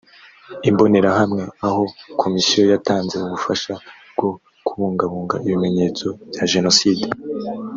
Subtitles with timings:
[0.69, 1.83] imbonerahamwe aho
[2.21, 3.73] komisiyo yatanze ubufasha
[4.15, 4.29] bwo
[4.67, 7.05] kubungabunga ibimenyetso bya jenoside